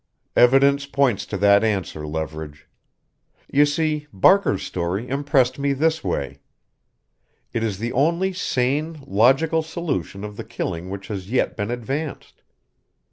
[0.35, 2.67] "Evidence points to that answer, Leverage.
[3.47, 6.39] You see, Barker's story impressed me this way:
[7.53, 12.41] it is the only sane, logical solution of the killing which has yet been advanced.